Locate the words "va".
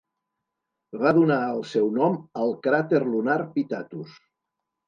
1.01-1.11